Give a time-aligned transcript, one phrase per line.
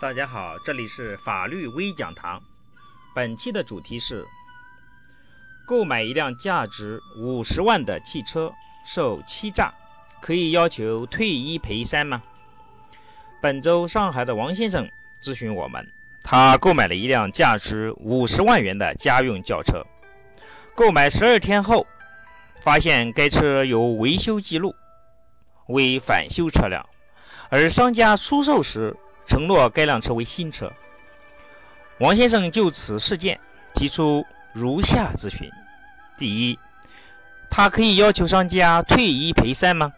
[0.00, 2.40] 大家好，这里是法律微讲堂。
[3.12, 4.24] 本期的主题是：
[5.66, 8.52] 购买一辆价值五十万的汽车
[8.86, 9.72] 受欺诈，
[10.20, 12.22] 可以要求退一赔三吗？
[13.42, 14.88] 本周上海的王先生
[15.20, 15.84] 咨询我们，
[16.22, 19.84] 他购买了一辆价值五十万元的家用轿车，
[20.76, 21.84] 购买十二天后，
[22.62, 24.72] 发现该车有维修记录，
[25.66, 26.88] 为返修车辆，
[27.50, 28.96] 而商家出售时。
[29.28, 30.72] 承诺该辆车为新车。
[32.00, 33.38] 王先生就此事件
[33.74, 35.48] 提出如下咨询：
[36.16, 36.58] 第一，
[37.50, 39.92] 他可以要求商家退一赔三吗？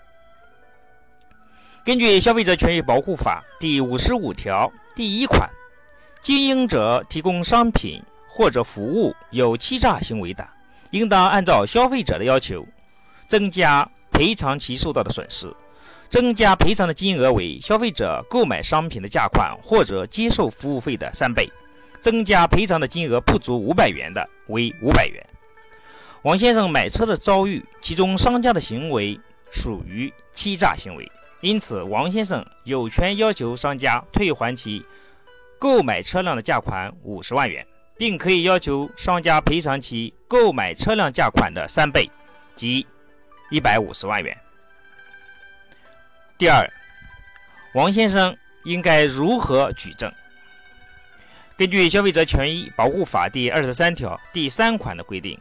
[1.84, 5.48] 根据《消费者权益保护法》第五十五条第一款，
[6.20, 10.46] 经营者提供商品或者服务有欺诈行为的，
[10.90, 12.66] 应当按照消费者的要求，
[13.26, 15.54] 增加赔偿其受到的损失。
[16.10, 21.48] 增加赔偿的金额为消费者购买商品的价款或者接受服务费的三倍。
[22.00, 25.22] 增加赔偿的金额不足五百元的，为五百元。
[26.22, 31.06] 王先生买车的遭遇，其中商家的行为属于欺诈行为，
[31.42, 34.82] 因此王先生有权要求商家退还其
[35.58, 37.66] 购买车辆的价款五十万元，
[37.98, 42.10] 并可以要求商家赔偿其购买车辆价款的三倍，
[42.54, 42.86] 即
[43.50, 44.34] 一百五十万元。
[46.40, 46.72] 第二，
[47.74, 50.10] 王先生应该如何举证？
[51.54, 55.38] 根据《消费者权益保护法》第二十三条第三款的规定，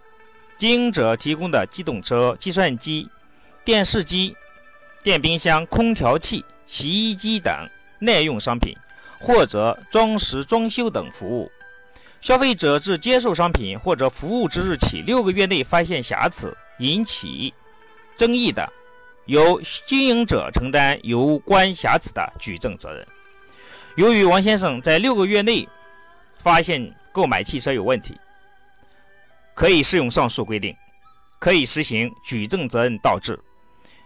[0.57, 3.09] 经营者提供的机动车、计算机、
[3.63, 4.35] 电视机、
[5.01, 7.49] 电冰箱、空调器、洗衣机等
[7.99, 8.75] 耐用商品，
[9.21, 11.49] 或者装饰装修等服务，
[12.19, 17.53] 消费者自接受商品或者服务之日起六个月内发现瑕疵，引起
[18.17, 18.69] 争议的。
[19.29, 23.07] 由经营者承担有关瑕疵的举证责任。
[23.95, 25.69] 由于王先生在六个月内
[26.39, 28.19] 发现购买汽车有问题，
[29.53, 30.75] 可以适用上述规定，
[31.37, 33.39] 可以实行举证责任倒置。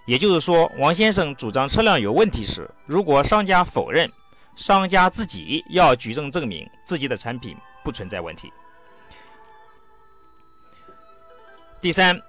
[0.05, 4.11] 也就是说，王先生主张车辆有问题时，如果商家否认，
[4.57, 8.51] 商家自己要举证证明自己的产品不存在问题。
[11.79, 12.21] 第三。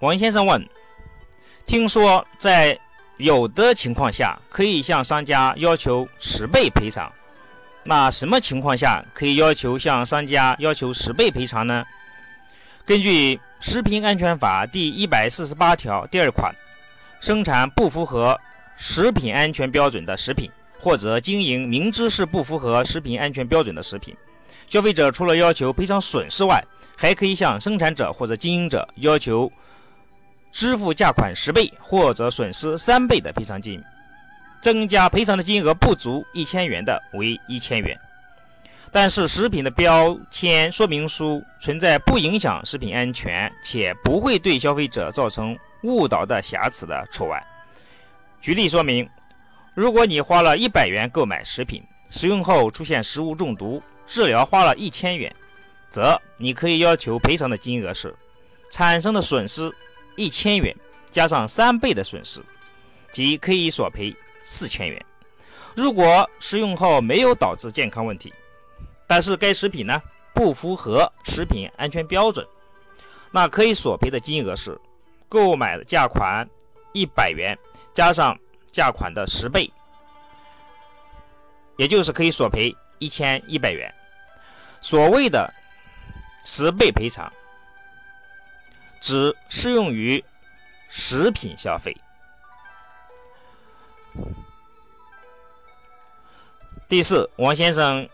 [0.00, 0.64] 王先生问
[1.66, 2.78] ：“听说在
[3.16, 7.12] 有的情况下可以向商家要求十倍赔偿，
[7.82, 11.84] 那什么情况下可以要求向商家要求十倍赔偿呢？”
[12.86, 16.54] 根据《食品安全法》第一百四十八条第二款，
[17.20, 18.38] 生产不符合
[18.76, 20.48] 食品安全标准的食品，
[20.78, 24.16] 或者经营明知是不符合食品安全标准的食品，
[24.70, 26.64] 消费者除了要求赔偿损失外，
[26.96, 29.50] 还可以向生产者或者经营者要求。
[30.50, 33.82] 支付价款十倍或者损失三倍的赔偿金，
[34.60, 37.98] 增加赔偿的金额不足一千元的为一千元。
[38.90, 47.46] 但是食品的标签说明书存在不影响食品安全且不会对消费者造成误导的瑕疵的除外。
[48.40, 49.06] 举例说明：
[49.74, 55.30] 如果你花了一百元购买食品，食用后出现食物中毒，治疗花了一千元，
[55.90, 58.14] 则你可以要求赔偿的金额是
[58.70, 59.70] 产生的损失。
[60.18, 60.74] 一千元
[61.12, 62.42] 加上三倍的损失，
[63.12, 65.06] 即可以索赔四千元。
[65.76, 68.34] 如果食用后没有导致健康问题，
[69.06, 70.02] 但是该食品呢
[70.34, 72.44] 不符合食品安全标准，
[73.30, 74.76] 那可以索赔的金额是
[75.28, 76.46] 购买的价款
[76.92, 77.56] 一百元
[77.94, 78.36] 加上
[78.72, 79.70] 价款的十倍，
[81.76, 83.94] 也就是可以索赔一千一百元。
[84.80, 85.48] 所谓的
[86.44, 87.32] 十倍赔偿。
[89.00, 90.24] 只适用于
[90.88, 91.96] 食品消费。
[96.88, 98.08] 第四，王先生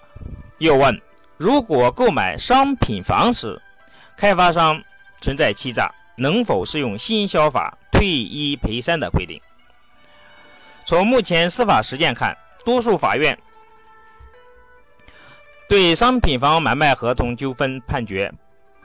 [0.58, 1.00] 又问：
[1.36, 3.60] 如果购买商品房时，
[4.16, 4.82] 开发商
[5.20, 9.40] 存在欺诈，能否适用新消法退一赔三的规定？
[10.84, 13.38] 从目前司法实践看，多数法院
[15.68, 18.32] 对商品房买卖合同纠纷判决。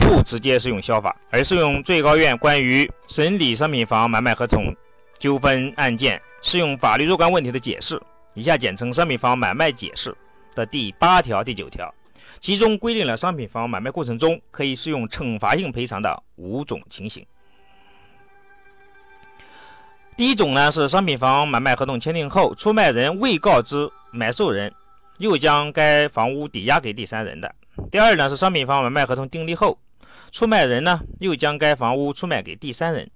[0.10, 4.76] 不直接适用消法，而是用最高院关于审理商品房买卖合同
[5.20, 8.02] 纠纷案件适用法律若干问题的解释
[8.34, 10.10] （以下简称《商品房买卖解释》）
[10.58, 11.94] 的第八条、第九条，
[12.40, 17.24] 其中规定了商品房买卖过程中可以适用惩罚性赔偿的五种情形。
[20.18, 24.74] 第一种呢是商品房买卖合同签订后，出卖人未告知买受人，
[25.20, 27.48] 又将该房屋抵押给第三人的；
[27.92, 29.78] 第二呢是商品房买卖合同订立后，
[30.32, 33.10] 出卖人呢，又将该房屋出卖给第三人。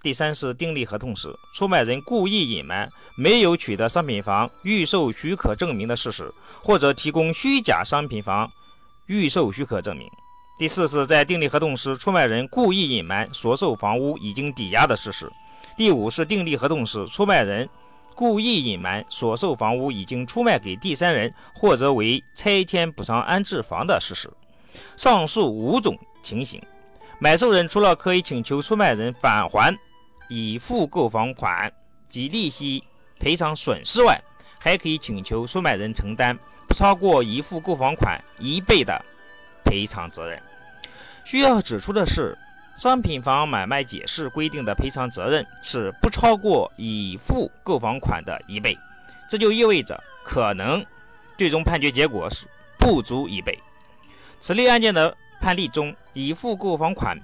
[0.00, 8.48] 第三是订立合同时，出卖人故意隐瞒没有取得商品房预售许可证明的事实，或者提供虚假商品房
[9.06, 10.08] 预售许可证明。
[10.56, 15.28] 第四是，在订立合同时，出卖人故意隐瞒所售房屋已经抵押的事实。
[15.76, 17.68] 第五是订立合同时，出卖人
[18.14, 24.28] 故意隐瞒所售房屋已经出卖给第三人或者为拆迁补偿安置房的事实。
[24.96, 26.62] 上述五种情形，
[27.18, 29.76] 买受人除了可以请求出卖人返还。
[30.30, 31.72] 已付购房款
[32.06, 32.84] 及利息
[33.18, 34.20] 赔偿损失外，
[34.58, 39.02] 还可以请求出卖人承担不超过已付购房款一倍的
[39.64, 40.38] 赔偿责任。
[41.24, 42.36] 需要指出的是，
[42.76, 48.76] 商品房买卖解释规定的赔偿责任是不超过已付购房款的一倍，
[49.30, 50.84] 这就意味着可能
[51.38, 52.46] 最终判决结果是
[52.78, 53.58] 不足一倍。
[54.40, 57.18] 此类案件的判例中，已付购房款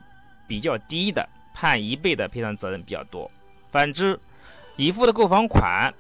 [0.47, 1.29] 比较低的。
[1.57, 3.31] 判一倍的赔偿责任比较多，
[3.71, 4.19] 反之，
[4.75, 5.95] 已付的购房款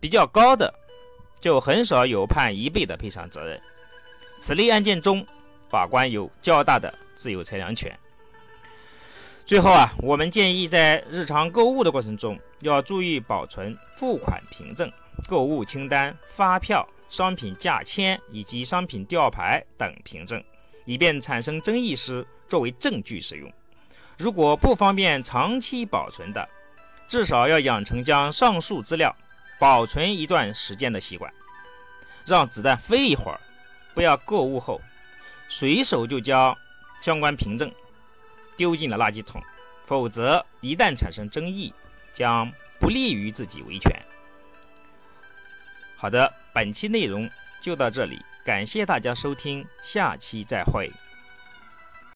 [0.00, 0.74] 比较高的，
[1.40, 3.60] 就很少有判一倍的赔偿责任。
[4.40, 5.24] 此类案件中，
[5.70, 7.96] 法官有较大的自由裁量权。
[9.46, 14.90] 最后啊，我们建议在日常购物的过程中，要注意保存付款凭证、
[15.28, 20.42] 购物清单、发票、商品价签以及商品吊牌等凭证，
[20.84, 23.52] 以便产生争议时作为证据使用。
[24.18, 26.48] 如果不方便长期保存的，
[27.06, 29.14] 至少要养成将上述资料
[29.58, 31.32] 保存一段时间的习惯，
[32.26, 33.40] 让子弹飞一会儿，
[33.94, 34.80] 不要购物后
[35.48, 36.56] 随手就将
[37.00, 37.72] 相关凭证
[38.56, 39.42] 丢进了垃圾桶，
[39.86, 41.72] 否则一旦产生争议，
[42.12, 43.90] 将不利于自己维权。
[46.00, 47.28] 好的，本期内容
[47.60, 50.92] 就到这里，感谢大家收听，下期再会。